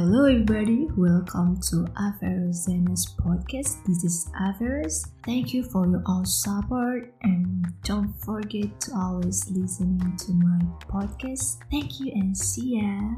Hello, 0.00 0.24
everybody. 0.24 0.88
Welcome 0.96 1.60
to 1.68 1.84
Averus 1.92 2.64
Zenas 2.64 3.04
podcast. 3.20 3.84
This 3.84 4.02
is 4.02 4.30
Averus. 4.32 5.04
Thank 5.26 5.52
you 5.52 5.62
for 5.62 5.86
your 5.86 6.02
all 6.06 6.24
support 6.24 7.12
and 7.20 7.68
don't 7.84 8.08
forget 8.24 8.80
to 8.80 8.96
always 8.96 9.44
listening 9.50 10.16
to 10.16 10.32
my 10.32 10.64
podcast. 10.88 11.60
Thank 11.70 12.00
you 12.00 12.12
and 12.16 12.32
see 12.32 12.80
ya. 12.80 13.12